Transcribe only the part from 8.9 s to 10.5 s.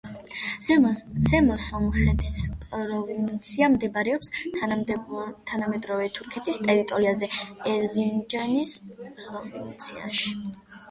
პროვინციაში.